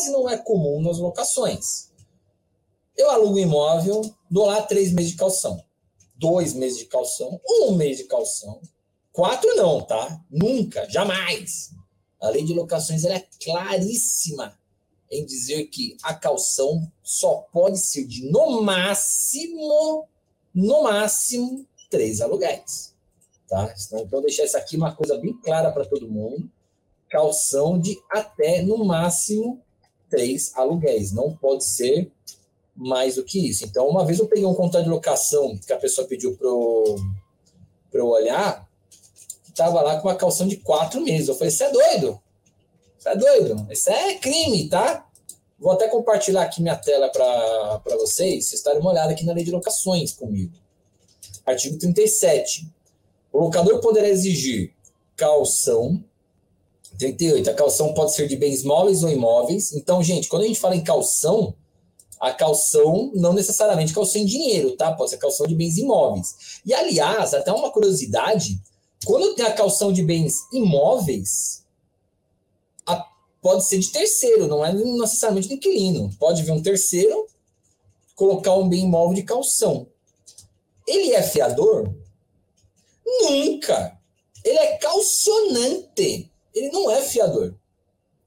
[0.00, 1.90] quase não é comum nas locações.
[2.96, 4.00] Eu alugo imóvel,
[4.30, 5.62] dou lá três meses de calção,
[6.16, 8.60] dois meses de calção, um mês de calção,
[9.12, 10.24] quatro não, tá?
[10.30, 11.70] Nunca, jamais.
[12.18, 14.58] A lei de locações é claríssima
[15.10, 20.08] em dizer que a calção só pode ser de no máximo,
[20.54, 22.94] no máximo, três aluguéis.
[23.48, 23.74] Tá?
[23.86, 26.50] Então, vou deixar isso aqui uma coisa bem clara para todo mundo.
[27.10, 29.60] Calção de até, no máximo,
[30.10, 31.12] três aluguéis.
[31.12, 32.10] Não pode ser
[32.76, 33.64] mais do que isso.
[33.64, 38.06] Então, uma vez eu peguei um contrato de locação que a pessoa pediu para eu
[38.06, 38.68] olhar,
[39.48, 41.28] estava lá com uma calção de quatro meses.
[41.28, 42.20] Eu falei, você é doido?
[42.98, 43.66] Você é doido?
[43.70, 45.06] Isso é crime, tá?
[45.58, 49.44] Vou até compartilhar aqui minha tela para vocês, vocês estarem uma olhada aqui na lei
[49.44, 50.52] de locações comigo.
[51.44, 52.66] Artigo 37.
[53.32, 54.72] O locador poderá exigir
[55.16, 56.02] calção.
[57.00, 57.50] 38.
[57.50, 59.72] A calção pode ser de bens móveis ou imóveis.
[59.72, 61.56] Então, gente, quando a gente fala em calção,
[62.20, 64.92] a calção não necessariamente calção em dinheiro, tá?
[64.92, 66.60] Pode ser calção de bens imóveis.
[66.64, 68.60] E, aliás, até uma curiosidade,
[69.06, 71.64] quando tem a calção de bens imóveis,
[73.40, 76.10] pode ser de terceiro, não é necessariamente do inquilino.
[76.18, 77.26] Pode vir um terceiro,
[78.14, 79.86] colocar um bem imóvel de calção.
[80.86, 81.90] Ele é fiador?
[83.06, 83.98] Nunca.
[84.44, 86.29] Ele é calcionante.
[86.54, 87.54] Ele não é fiador.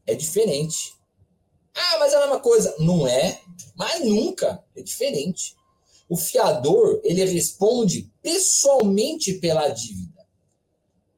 [0.05, 0.93] É diferente.
[1.75, 2.75] Ah, mas é a mesma coisa.
[2.79, 3.41] Não é,
[3.75, 4.63] mas nunca.
[4.75, 5.55] É diferente.
[6.09, 10.13] O fiador, ele responde pessoalmente pela dívida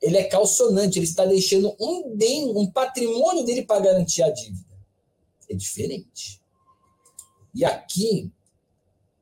[0.06, 4.78] ele é calcionante, ele está deixando um bem, um patrimônio dele para garantir a dívida.
[5.50, 6.40] É diferente.
[7.56, 8.32] E aqui,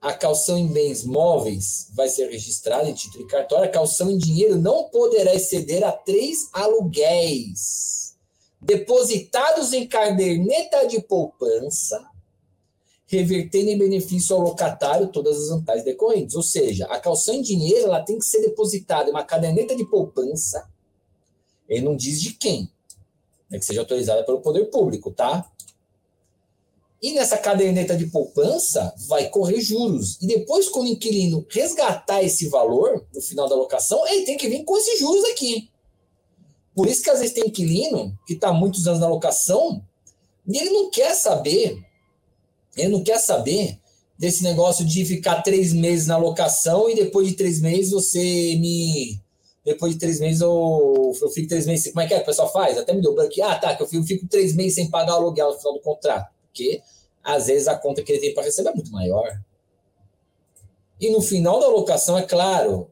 [0.03, 3.65] a calção em bens móveis vai ser registrada em título e cartório.
[3.65, 8.15] A calção em dinheiro não poderá exceder a três aluguéis
[8.61, 12.01] depositados em caderneta de poupança,
[13.07, 16.35] revertendo em benefício ao locatário todas as vantagens decorrentes.
[16.35, 19.85] Ou seja, a calção em dinheiro ela tem que ser depositada em uma caderneta de
[19.85, 20.71] poupança
[21.67, 22.69] ele não diz de quem.
[23.51, 25.49] É que seja autorizada pelo poder público, tá?
[27.03, 30.17] E nessa caderneta de poupança vai correr juros.
[30.21, 34.47] E depois, quando o inquilino resgatar esse valor no final da locação, ele tem que
[34.47, 35.69] vir com esses juros aqui.
[36.73, 39.83] Por isso que às vezes tem inquilino que está muitos anos na locação
[40.47, 41.77] e ele não quer saber,
[42.77, 43.77] ele não quer saber
[44.17, 49.21] desse negócio de ficar três meses na locação e depois de três meses você me
[49.65, 51.91] depois de três meses eu, eu fico três meses.
[51.91, 52.77] Como é que é que o pessoal faz?
[52.77, 53.33] Até me deu branco.
[53.43, 55.79] Ah, tá, que eu fico, fico três meses sem pagar o aluguel no final do
[55.81, 56.33] contrato.
[56.53, 56.83] Porque
[57.23, 59.41] às vezes a conta que ele tem para receber é muito maior.
[61.01, 62.91] E no final da locação, é claro,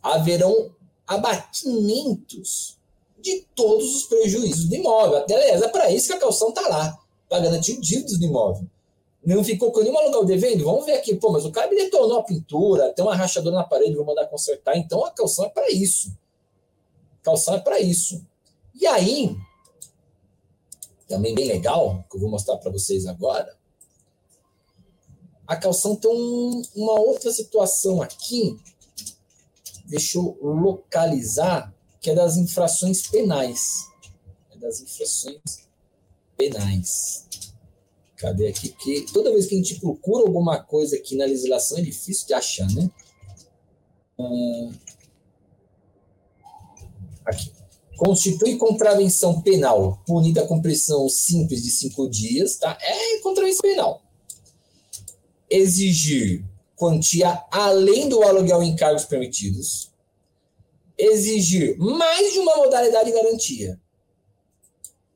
[0.00, 0.70] haverão
[1.06, 2.78] abatimentos
[3.18, 5.18] de todos os prejuízos do imóvel.
[5.18, 8.66] Até, aliás, é para isso que a calção está lá, para garantir dívidas do imóvel.
[9.26, 10.64] Não ficou com nenhum aluguel devendo?
[10.64, 11.14] Vamos ver aqui.
[11.16, 14.26] Pô, mas o cara me detonou a pintura, tem uma rachadura na parede, vou mandar
[14.28, 14.78] consertar.
[14.78, 16.16] Então a calção é para isso.
[17.22, 18.24] calção é para isso.
[18.74, 19.36] E aí,
[21.10, 23.58] também bem legal, que eu vou mostrar para vocês agora.
[25.44, 28.56] A calção tem um, uma outra situação aqui.
[29.86, 33.88] Deixa eu localizar, que é das infrações penais.
[34.52, 35.68] É das infrações
[36.36, 37.26] penais.
[38.14, 38.68] Cadê aqui?
[38.68, 42.34] Porque toda vez que a gente procura alguma coisa aqui na legislação é difícil de
[42.34, 42.88] achar, né?
[44.16, 44.72] Hum,
[47.24, 47.50] aqui.
[48.00, 52.78] Constitui contravenção penal punida com prisão simples de cinco dias, tá?
[52.80, 54.00] É contravenção penal.
[55.50, 56.42] Exigir
[56.74, 59.90] quantia além do aluguel em cargos permitidos.
[60.96, 63.78] Exigir mais de uma modalidade de garantia.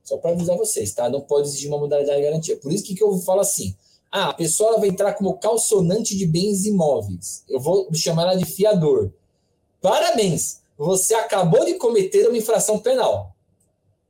[0.02, 1.08] Só para avisar vocês, tá?
[1.08, 2.56] Não pode exigir uma modalidade de garantia.
[2.58, 3.74] Por isso que, que eu falo assim:
[4.12, 7.44] ah, a pessoa vai entrar como calcionante de bens imóveis.
[7.48, 9.10] Eu vou chamar ela de fiador.
[9.80, 10.63] Parabéns!
[10.76, 13.34] Você acabou de cometer uma infração penal.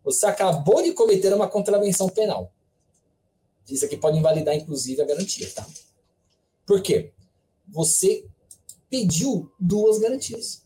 [0.03, 2.53] Você acabou de cometer uma contravenção penal.
[3.69, 5.67] Isso aqui pode invalidar, inclusive, a garantia, tá?
[6.67, 7.13] Por quê?
[7.69, 8.27] Você
[8.91, 10.63] pediu duas garantias.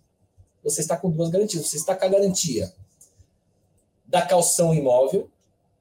[0.65, 1.67] Você está com duas garantias.
[1.67, 2.75] Você está com a garantia
[4.05, 5.31] da calção imóvel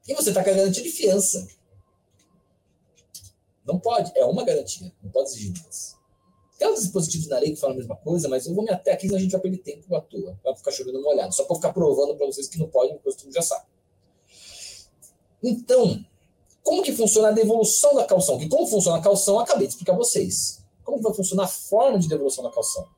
[0.06, 1.48] e você está com a garantia de fiança.
[3.64, 5.97] Não pode, é uma garantia, não pode exigir duas.
[6.58, 8.92] Tem outros dispositivos na lei que falam a mesma coisa, mas eu vou me até
[8.92, 11.54] aqui, senão a gente vai perder tempo à toa, vai ficar chovendo molhado, só para
[11.54, 13.64] ficar provando para vocês que não podem, porque todo mundo já sabe.
[15.40, 16.04] Então,
[16.64, 18.38] como que funciona a devolução da calção?
[18.38, 20.64] Que como funciona a calção, acabei de explicar a vocês.
[20.82, 22.88] Como vai funcionar a forma de devolução da calção?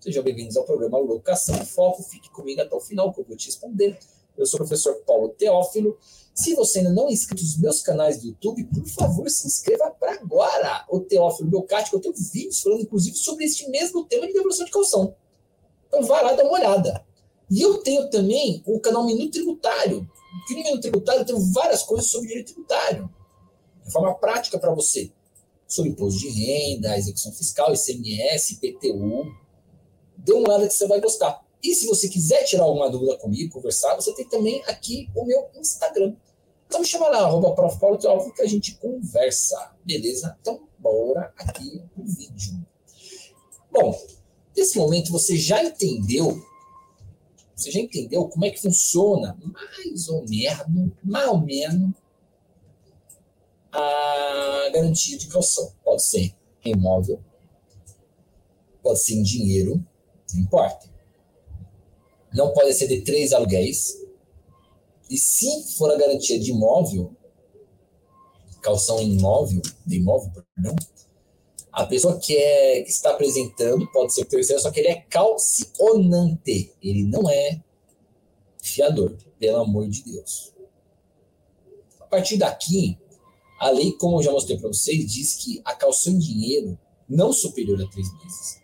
[0.00, 2.02] Sejam bem-vindos ao programa Locação Foco.
[2.02, 3.98] Fique comigo até o final, que eu vou te responder
[4.36, 5.98] Eu sou o professor Paulo Teófilo.
[6.34, 9.90] Se você ainda não é inscrito nos meus canais do YouTube, por favor, se inscreva
[9.90, 10.84] para agora.
[10.88, 14.64] O Teófilo Belcati, que eu tenho vídeos falando, inclusive, sobre este mesmo tema de devolução
[14.64, 15.14] de calção.
[15.86, 17.04] Então, vai lá dar uma olhada.
[17.50, 20.08] E eu tenho também o canal Minuto Tributário.
[20.48, 23.12] No Minuto Tributário eu tenho várias coisas sobre direito tributário.
[23.84, 25.10] De forma prática para você.
[25.66, 29.34] Sobre imposto de renda, execução fiscal, ICMS, IPTU.
[30.16, 31.44] Dê uma olhada que você vai gostar.
[31.62, 35.48] E se você quiser tirar alguma dúvida comigo, conversar, você tem também aqui o meu
[35.54, 36.14] Instagram.
[36.66, 37.78] Então me chama lá, arroba Prof.
[37.78, 39.72] Paulo Teófilo, que a gente conversa.
[39.84, 40.36] Beleza?
[40.40, 42.64] Então, bora aqui o vídeo.
[43.70, 43.98] Bom,
[44.56, 46.40] nesse momento você já entendeu
[47.60, 51.92] você já entendeu como é que funciona, mais ou menos, mais ou menos,
[53.70, 55.70] a garantia de calção?
[55.84, 56.34] Pode ser
[56.64, 57.22] em imóvel,
[58.82, 59.84] pode ser em dinheiro,
[60.32, 60.88] não importa.
[62.32, 63.96] Não pode de três aluguéis.
[65.08, 67.16] E se for a garantia de imóvel,
[68.62, 70.76] calção imóvel, de imóvel, perdão,
[71.72, 76.72] a pessoa que, é, que está apresentando pode ser terceiro, só que ele é calcionante.
[76.82, 77.60] Ele não é
[78.62, 80.52] fiador, pelo amor de Deus.
[82.00, 82.98] A partir daqui,
[83.58, 86.78] a lei, como eu já mostrei para vocês, diz que a calção em dinheiro,
[87.08, 88.60] não superior a três meses,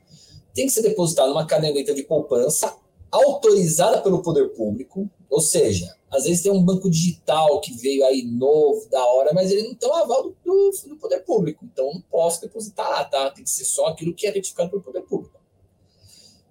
[0.54, 2.76] tem que ser depositada numa caderneta de poupança
[3.11, 8.25] autorizada pelo poder público, ou seja, às vezes tem um banco digital que veio aí
[8.25, 11.64] novo, da hora, mas ele não tem o aval do, do, poder público.
[11.64, 13.31] Então não posso depositar lá, tá?
[13.31, 15.38] Tem que ser só aquilo que é retificado pelo poder público.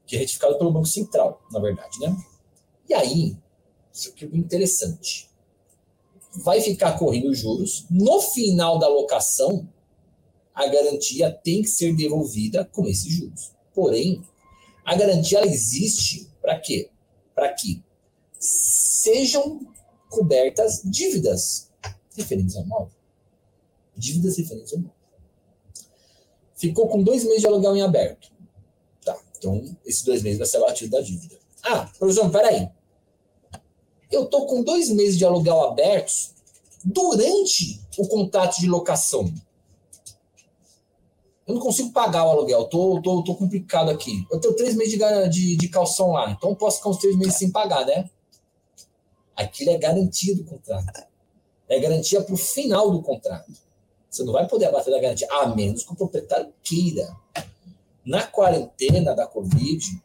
[0.05, 2.15] Que é retificado pelo Banco Central, na verdade, né?
[2.87, 3.37] E aí,
[3.91, 5.29] isso aqui é interessante.
[6.43, 7.85] Vai ficar correndo juros.
[7.89, 9.67] No final da locação,
[10.53, 13.51] a garantia tem que ser devolvida com esses juros.
[13.73, 14.21] Porém,
[14.85, 16.91] a garantia existe para quê?
[17.33, 17.83] Para que
[18.39, 19.59] sejam
[20.09, 21.71] cobertas dívidas
[22.15, 22.91] referentes ao imóvel.
[23.97, 24.95] Dívidas referentes ao imóvel.
[26.55, 28.31] Ficou com dois meses de aluguel em aberto.
[29.03, 31.35] Tá, então esses dois meses vai ser batido da dívida.
[31.63, 32.69] Ah, professor, peraí.
[34.11, 36.35] Eu tô com dois meses de aluguel abertos
[36.83, 39.33] durante o contrato de locação.
[41.47, 44.25] Eu não consigo pagar o aluguel, tô, tô, tô complicado aqui.
[44.31, 47.15] Eu tenho três meses de, de, de calção lá, então eu posso ficar uns três
[47.15, 48.09] meses sem pagar, né?
[49.35, 51.03] Aquilo é garantia do contrato.
[51.69, 53.51] É garantia para o final do contrato.
[54.09, 57.15] Você não vai poder abater da garantia, a menos que o proprietário queira.
[58.03, 60.01] Na quarentena da Covid,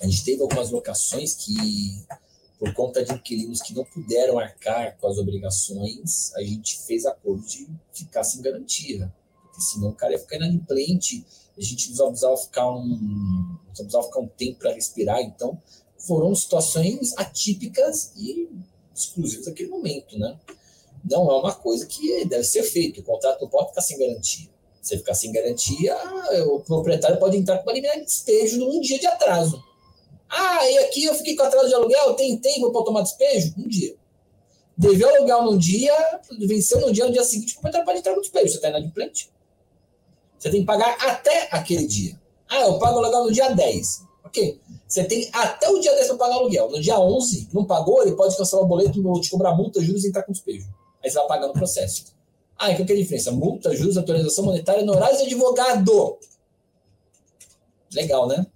[0.00, 2.04] a gente teve algumas locações que,
[2.58, 7.46] por conta de inquilinos que não puderam arcar com as obrigações, a gente fez acordo
[7.46, 9.12] de ficar sem garantia.
[9.56, 11.24] Porque senão o cara ia ficar inadimplente,
[11.56, 15.20] a gente não precisava ficar um, precisava ficar um tempo para respirar.
[15.22, 15.58] Então,
[15.98, 18.50] foram situações atípicas e
[18.94, 20.38] exclusivas daquele momento, né?
[21.08, 23.00] Não é uma coisa que deve ser feita.
[23.00, 24.48] O contrato não pode ficar sem garantia.
[24.82, 25.96] Se ficar sem garantia,
[26.48, 29.62] o proprietário pode entrar com uma liminar de despejo num dia de atraso.
[30.28, 33.54] Ah, e aqui eu fiquei com atraso de aluguel, tem tempo para tomar despejo?
[33.56, 33.96] Um dia.
[34.76, 35.94] Deveu aluguel num dia,
[36.40, 38.48] venceu no dia, no dia seguinte, o proprietário pode entrar com despejo.
[38.48, 39.30] Você está inadimplente.
[40.38, 42.20] Você tem que pagar até aquele dia.
[42.48, 44.04] Ah, eu pago o aluguel no dia 10.
[44.24, 44.60] Ok.
[44.86, 46.70] Você tem até o dia 10 para pagar aluguel.
[46.70, 50.08] No dia 11, não pagou, ele pode cancelar o boleto, te cobrar multa, juros e
[50.08, 50.68] entrar com despejo.
[51.02, 52.14] Aí você vai pagar no processo.
[52.58, 53.32] Ah, então que é a diferença?
[53.32, 56.18] Multa, juros, atualização monetária, honorários de advogado.
[57.92, 58.46] Legal, né?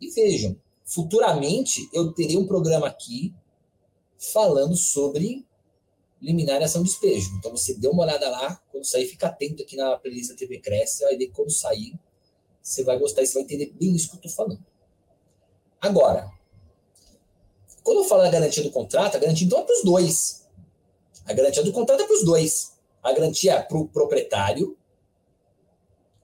[0.00, 3.34] E vejam, futuramente eu terei um programa aqui
[4.18, 5.46] falando sobre
[6.20, 7.30] liminar e ação de despejo.
[7.38, 10.58] Então você dê uma olhada lá, quando sair, fica atento aqui na playlist da TV
[10.58, 11.94] Cresce, vai ver quando sair,
[12.62, 14.64] você vai gostar e você vai entender bem isso que eu estou falando.
[15.80, 16.30] Agora,
[17.82, 20.46] quando eu falo da garantia do contrato, a garantia então é para os dois.
[21.24, 22.78] A garantia do contrato é para os dois.
[23.02, 24.76] A garantia é para o proprietário,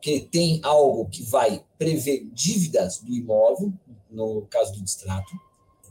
[0.01, 3.73] que tem algo que vai prever dívidas do imóvel,
[4.11, 5.33] no caso do distrato,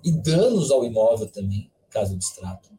[0.03, 2.69] e danos ao imóvel também, caso do distrato.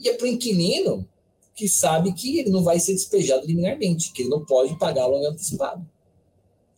[0.00, 1.06] E é para o inquilino,
[1.54, 5.14] que sabe que ele não vai ser despejado liminarmente, que ele não pode pagar o
[5.26, 5.86] antecipado.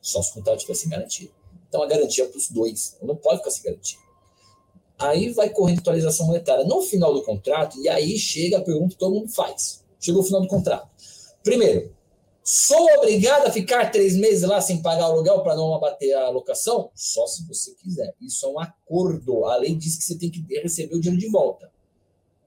[0.00, 1.30] Só se o contrato estiver sem garantia.
[1.68, 2.96] Então a garantia é para os dois.
[3.00, 3.98] Não pode ficar sem garantia.
[4.98, 8.98] Aí vai correndo atualização monetária no final do contrato, e aí chega a pergunta que
[8.98, 9.84] todo mundo faz.
[10.00, 10.88] Chegou o final do contrato.
[11.44, 11.94] Primeiro,
[12.42, 16.26] sou obrigado a ficar três meses lá sem pagar o aluguel para não abater a
[16.26, 16.90] alocação?
[16.94, 18.14] Só se você quiser.
[18.20, 19.44] Isso é um acordo.
[19.46, 21.70] A lei diz que você tem que receber o dinheiro de volta.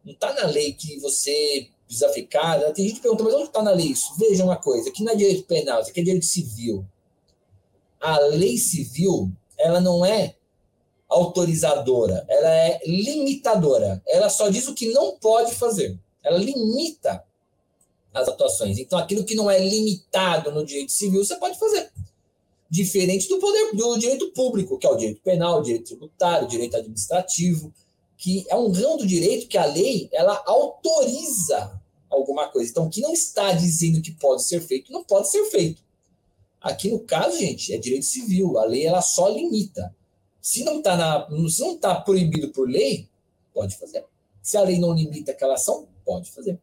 [0.06, 2.60] Não está na lei que você precisa ficar.
[2.74, 4.16] Tem gente que pergunta, mas onde está na lei isso?
[4.18, 6.86] Veja uma coisa: aqui não é direito penal, isso aqui é direito civil
[8.06, 10.36] a lei civil ela não é
[11.10, 14.02] autorizadora, ela é limitadora.
[14.08, 15.98] Ela só diz o que não pode fazer.
[16.24, 17.24] Ela limita
[18.14, 18.78] as atuações.
[18.78, 21.92] Então, aquilo que não é limitado no direito civil, você pode fazer.
[22.70, 26.50] Diferente do poder do direito público, que é o direito penal, o direito tributário, o
[26.50, 27.74] direito administrativo,
[28.18, 32.72] que é um ramo do direito que a lei ela autoriza alguma coisa.
[32.72, 35.84] Então, o que não está dizendo que pode ser feito, não pode ser feito.
[36.62, 38.58] Aqui no caso, gente, é direito civil.
[38.58, 39.96] A lei ela só limita.
[40.42, 43.08] Se não está não está proibido por lei,
[43.54, 44.06] pode fazer.
[44.42, 46.60] Se a lei não limita aquela ação, pode fazer.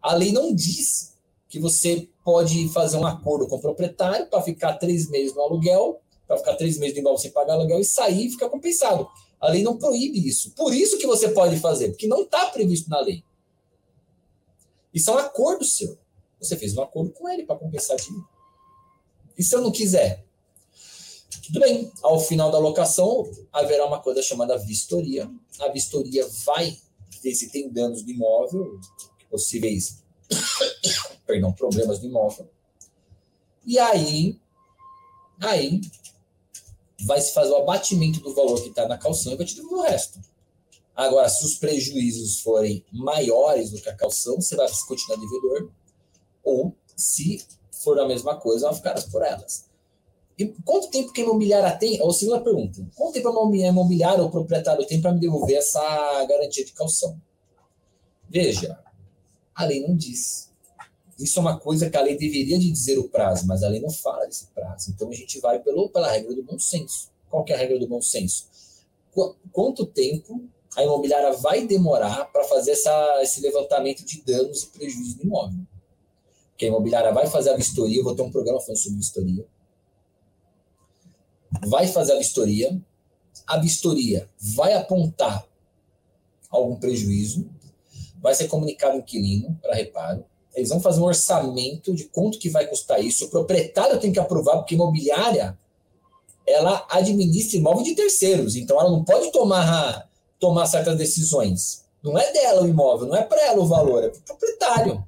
[0.00, 1.14] A lei não diz
[1.48, 6.00] que você pode fazer um acordo com o proprietário para ficar três meses no aluguel,
[6.26, 9.08] para ficar três meses imóvel sem pagar aluguel e sair e ficar compensado.
[9.40, 10.52] A lei não proíbe isso.
[10.52, 13.22] Por isso que você pode fazer, porque não está previsto na lei.
[14.92, 15.98] Isso é um acordo seu.
[16.40, 18.24] Você fez um acordo com ele para compensar dívida.
[19.36, 20.24] E se eu não quiser?
[21.44, 25.30] Tudo bem, ao final da locação haverá uma coisa chamada vistoria.
[25.60, 26.76] A vistoria vai
[27.22, 28.80] ver se tem danos no imóvel,
[29.30, 30.02] possíveis
[31.26, 32.48] perdão, problemas no imóvel.
[33.64, 34.40] E aí,
[35.40, 35.80] aí
[37.06, 39.78] vai se fazer o abatimento do valor que está na calção e vai te devolver
[39.78, 40.20] o resto.
[40.94, 45.70] Agora, se os prejuízos forem maiores do que a calção, você vai continuar devedor.
[46.42, 49.66] Ou, se for a mesma coisa, vai ficar por elas.
[50.38, 52.00] E quanto tempo que a imobiliária tem?
[52.02, 55.80] Ou segunda pergunta: quanto tempo a imobiliária ou o proprietário tem para me devolver essa
[56.24, 57.20] garantia de calção?
[58.28, 58.78] Veja,
[59.54, 60.45] a lei não diz.
[61.18, 63.80] Isso é uma coisa que a lei deveria de dizer o prazo, mas a lei
[63.80, 64.90] não fala desse prazo.
[64.90, 67.10] Então a gente vai pelo, pela regra do bom senso.
[67.30, 68.46] Qual que é a regra do bom senso?
[69.50, 70.44] Quanto tempo
[70.76, 75.60] a imobiliária vai demorar para fazer essa, esse levantamento de danos e prejuízos no imóvel?
[76.50, 79.46] Porque a imobiliária vai fazer a vistoria, vou ter um programa falando sobre vistoria
[81.64, 82.80] vai fazer a vistoria,
[83.46, 85.46] a vistoria vai apontar
[86.50, 87.48] algum prejuízo,
[88.20, 90.24] vai ser comunicado ao inquilino para reparo,
[90.56, 94.18] eles vão fazer um orçamento de quanto que vai custar isso, o proprietário tem que
[94.18, 95.56] aprovar, porque imobiliária
[96.46, 100.08] ela administra imóvel de terceiros, então ela não pode tomar,
[100.40, 101.84] tomar certas decisões.
[102.02, 105.04] Não é dela o imóvel, não é para ela o valor, é para o proprietário.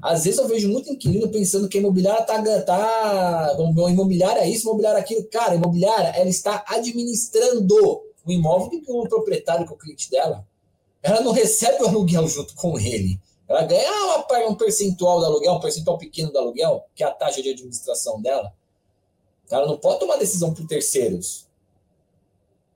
[0.00, 2.62] Às vezes eu vejo muito inquilino pensando que a imobiliária está.
[2.62, 3.56] Tá,
[3.90, 5.24] imobiliária é isso, imobiliária é aquilo.
[5.24, 7.74] Cara, a imobiliária ela está administrando
[8.24, 10.46] o imóvel do proprietário, que é o cliente dela.
[11.02, 13.18] Ela não recebe o aluguel junto com ele.
[13.48, 17.10] Ela ganha uma, um percentual do aluguel, um percentual pequeno do aluguel, que é a
[17.10, 18.52] taxa de administração dela.
[19.50, 21.46] Ela não pode tomar decisão por terceiros.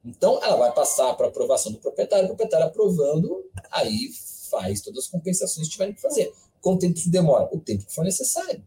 [0.04, 4.10] Então, ela vai passar para aprovação do proprietário, o proprietário aprovando, aí
[4.50, 6.32] faz todas as compensações que tiverem que fazer.
[6.60, 7.48] Quanto tempo isso demora?
[7.52, 8.62] O tempo que for necessário.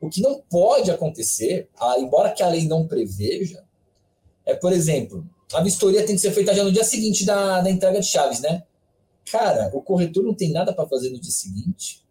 [0.00, 1.68] O que não pode acontecer,
[1.98, 3.64] embora que a lei não preveja,
[4.46, 7.70] é, por exemplo, a vistoria tem que ser feita já no dia seguinte da, da
[7.70, 8.62] entrega de chaves, né?
[9.30, 12.02] Cara, o corretor não tem nada para fazer no dia seguinte.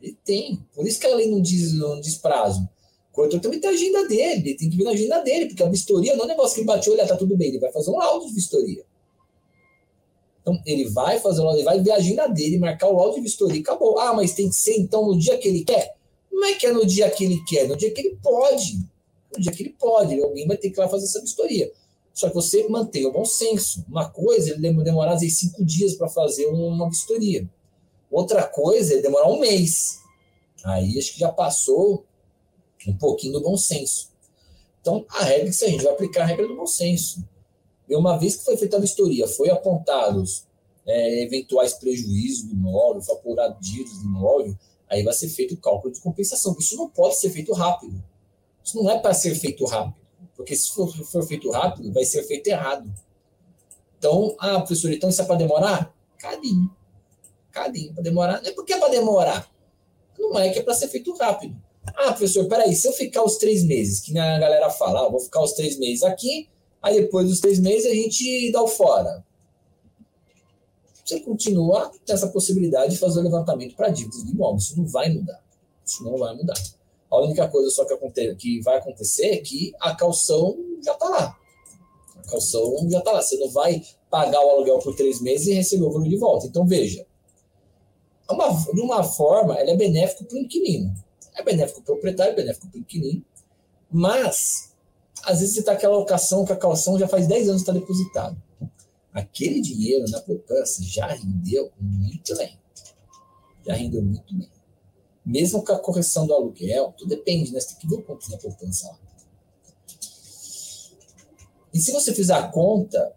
[0.00, 0.64] Ele tem.
[0.74, 2.68] Por isso que a lei não diz, não diz prazo.
[3.10, 5.62] O corretor também tem a agenda dele, ele tem que vir na agenda dele, porque
[5.62, 7.72] a vistoria não é um negócio que ele bateu, olha, tá tudo bem, ele vai
[7.72, 8.84] fazer um laudo de vistoria.
[10.42, 13.22] Então, ele vai fazer laudo, ele vai ver a agenda dele, marcar o laudo de
[13.22, 13.98] vistoria e acabou.
[13.98, 15.96] Ah, mas tem que ser então no dia que ele quer?
[16.30, 18.78] Não é que é no dia que ele quer, no dia que ele pode.
[19.34, 21.72] No dia que ele pode, alguém vai ter que ir lá fazer essa vistoria.
[22.16, 23.84] Só que você mantém o bom senso.
[23.86, 27.46] Uma coisa, ele demorar vezes cinco dias para fazer uma vistoria.
[28.10, 30.00] Outra coisa, ele demorar um mês.
[30.64, 32.06] Aí acho que já passou
[32.88, 34.10] um pouquinho do bom senso.
[34.80, 37.22] Então, a regra é que a gente vai aplicar a regra do bom senso.
[37.86, 40.46] E uma vez que foi feita a vistoria, foi apontados
[40.86, 44.56] é, eventuais prejuízos do imóvel, foi apurado dívidas do imóvel,
[44.88, 46.56] aí vai ser feito o cálculo de compensação.
[46.58, 48.02] Isso não pode ser feito rápido.
[48.64, 50.05] Isso não é para ser feito rápido,
[50.36, 52.92] porque se for, for, feito rápido, vai ser feito errado.
[53.98, 55.94] Então, ah, professor, então isso é para demorar?
[56.18, 56.70] Cadinho.
[57.50, 58.42] Cadinho, para demorar.
[58.42, 59.50] Não é porque é para demorar.
[60.18, 61.56] Não é que é para ser feito rápido.
[61.86, 65.20] Ah, professor, peraí, se eu ficar os três meses, que a galera fala, ah, vou
[65.20, 66.48] ficar os três meses aqui,
[66.86, 69.24] Aí depois dos três meses a gente dá o fora.
[71.04, 74.58] Você continua com essa possibilidade de fazer o levantamento para dívidas de imóvel.
[74.58, 75.42] Isso não vai mudar.
[75.84, 76.54] Isso não vai mudar.
[77.10, 81.38] A única coisa só que, que vai acontecer é que a calção já está lá.
[82.16, 83.22] A calção já está lá.
[83.22, 86.46] Você não vai pagar o aluguel por três meses e receber o valor de volta.
[86.46, 87.06] Então, veja.
[88.28, 90.92] É uma, de uma forma, ela é benéfico para o inquilino.
[91.34, 93.24] É benéfico para o proprietário, é benéfico para o inquilino.
[93.90, 94.74] Mas
[95.24, 98.40] às vezes você está aquela locação que a calção já faz 10 anos está depositado.
[99.12, 102.58] Aquele dinheiro na poupança já rendeu muito bem.
[103.66, 104.48] Já rendeu muito bem.
[105.26, 107.58] Mesmo com a correção do aluguel, tudo depende, né?
[107.58, 108.98] Você tem que ver quanto na poupança lá.
[111.74, 113.12] E se você fizer a conta,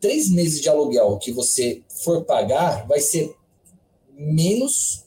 [0.00, 3.36] três meses de aluguel que você for pagar vai ser
[4.12, 5.04] menos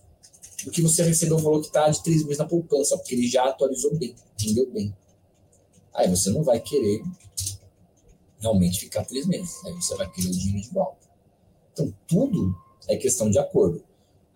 [0.65, 3.27] do que você recebeu o valor que está de três meses na poupança, porque ele
[3.27, 4.93] já atualizou bem, rendeu bem.
[5.93, 7.01] Aí você não vai querer
[8.39, 9.63] realmente ficar três meses.
[9.65, 11.07] Aí você vai querer o dinheiro de volta.
[11.71, 12.55] Então, tudo
[12.87, 13.83] é questão de acordo.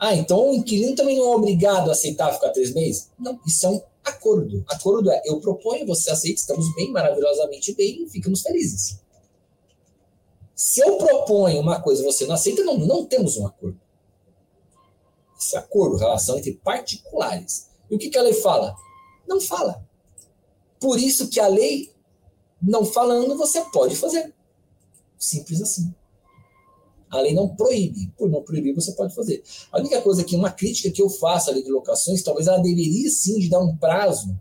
[0.05, 3.10] Ah, então o inquilino também não é obrigado a aceitar ficar três meses?
[3.17, 4.62] Não, isso é um acordo.
[4.67, 9.00] Acordo é, eu proponho, você aceita, estamos bem, maravilhosamente bem, ficamos felizes.
[10.53, 13.79] Se eu proponho uma coisa e você não aceita, não, não temos um acordo.
[15.39, 17.69] Esse acordo, relação entre particulares.
[17.89, 18.75] E o que, que a lei fala?
[19.25, 19.88] Não fala.
[20.81, 21.93] Por isso que a lei,
[22.62, 24.33] não falando, você pode fazer.
[25.17, 25.95] Simples assim.
[27.17, 28.12] A lei não proíbe.
[28.17, 29.43] Por não proibir, você pode fazer.
[29.72, 32.58] A única coisa que uma crítica que eu faço à lei de locações, talvez ela
[32.58, 34.38] deveria sim de dar um prazo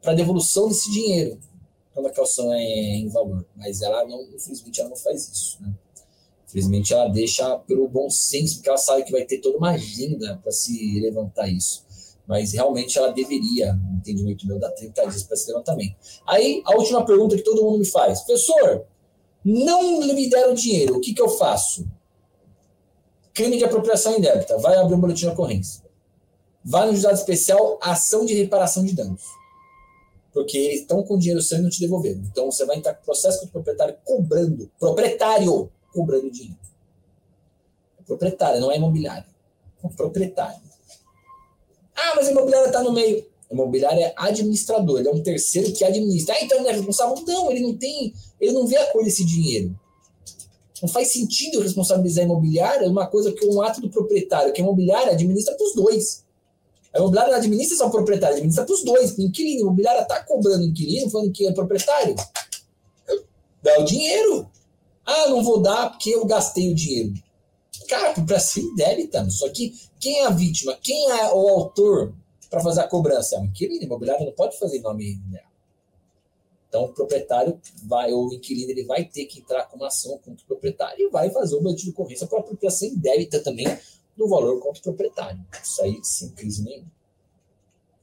[0.00, 1.38] para devolução desse dinheiro
[1.92, 3.44] quando a calção é em valor.
[3.56, 5.58] Mas ela não, infelizmente, ela não faz isso.
[5.60, 5.72] Né?
[6.46, 10.38] Infelizmente, ela deixa pelo bom senso, porque ela sabe que vai ter toda uma agenda
[10.42, 11.84] para se levantar isso.
[12.26, 15.96] Mas realmente ela deveria, no entendimento meu, dar 30 dias para esse levantamento.
[16.26, 18.86] Aí, a última pergunta que todo mundo me faz: professor,
[19.44, 21.86] não me deram dinheiro, o que, que eu faço?
[23.38, 24.58] Crime de apropriação indébita.
[24.58, 25.84] Vai abrir um boletim de ocorrência.
[26.64, 29.22] Vai no juizado especial, ação de reparação de danos.
[30.32, 32.18] Porque eles estão com dinheiro seu e não te devolveram.
[32.18, 34.68] Então você vai entrar com processo contra o proprietário cobrando.
[34.76, 36.58] Proprietário cobrando dinheiro.
[38.00, 39.28] É proprietário, não é imobiliário.
[39.84, 40.60] É proprietário.
[41.94, 43.24] Ah, mas a imobiliária está no meio.
[43.48, 46.34] A imobiliária é administrador, ele é um terceiro que administra.
[46.34, 47.14] Ah, então ele é responsável?
[47.24, 49.78] Não, ele não tem, ele não vê a cor desse dinheiro.
[50.82, 54.60] Não faz sentido responsabilizar a imobiliária uma coisa que é um ato do proprietário, que
[54.60, 56.24] a imobiliária administra para os dois.
[56.94, 59.16] A imobiliária não administra só o proprietário, administra para os dois.
[59.18, 62.14] O inquilino, a imobiliária está cobrando inquilino, falando que é proprietário.
[63.62, 64.48] Dá o dinheiro.
[65.04, 67.14] Ah, não vou dar porque eu gastei o dinheiro.
[67.88, 68.38] Cara, para
[68.76, 69.28] deve, tá?
[69.30, 70.76] Só que quem é a vítima?
[70.82, 72.14] Quem é o autor
[72.50, 73.36] para fazer a cobrança?
[73.36, 73.82] É o inquilino.
[73.82, 75.20] A imobiliária não pode fazer nome.
[76.68, 80.18] Então, o proprietário vai, ou o inquilino, ele vai ter que entrar com uma ação
[80.18, 83.66] contra o proprietário e vai fazer boletim de ocorrência para apropriação indébita também
[84.16, 85.40] do valor contra o proprietário.
[85.62, 86.92] Isso aí, sem crise nenhuma.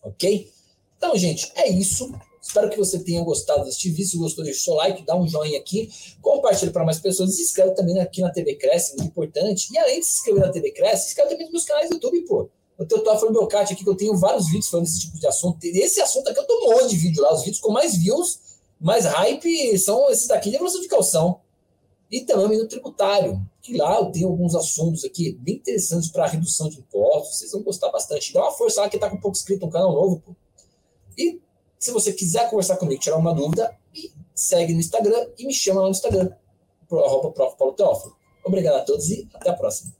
[0.01, 0.51] Ok?
[0.97, 2.11] Então, gente, é isso.
[2.41, 4.07] Espero que você tenha gostado deste vídeo.
[4.07, 7.41] Se gostou, deixa o seu like, dá um joinha aqui, compartilha para mais pessoas se
[7.41, 9.71] inscreve também aqui na TV Cresce, muito importante.
[9.73, 11.95] E além de se inscrever na TV Cresce, se inscreve também nos meus canais do
[11.95, 12.49] YouTube, pô.
[12.77, 15.25] Eu tô falando meu cat aqui que eu tenho vários vídeos falando desse tipo de
[15.25, 15.57] assunto.
[15.63, 18.39] Esse assunto aqui eu tô um monte de vídeo lá, os vídeos com mais views
[18.79, 21.41] mais hype são esses daqui de evolução de calção.
[22.11, 26.27] E também o minuto tributário, que lá eu tenho alguns assuntos aqui bem interessantes para
[26.27, 27.39] redução de impostos.
[27.39, 28.31] Vocês vão gostar bastante.
[28.31, 30.21] Dá uma força lá que está com pouco inscrito no canal novo.
[30.21, 30.35] Pô.
[31.17, 31.41] E
[31.79, 35.81] se você quiser conversar comigo, tirar uma dúvida, me segue no Instagram e me chama
[35.81, 36.31] lá no Instagram,
[36.87, 37.57] pro, arroba Prof.
[37.57, 38.15] Paulo Teófilo.
[38.45, 39.91] Obrigado a todos e até a próxima.